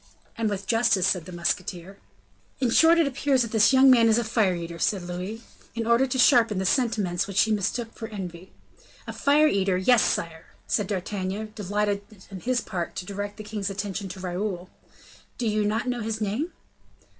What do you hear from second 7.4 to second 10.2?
he mistook for envy. "A fire eater! Yes,